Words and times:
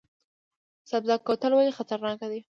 سبزک 0.89 1.19
کوتل 1.27 1.51
ولې 1.53 1.71
خطرناک 1.77 2.19
دی؟ 2.31 2.41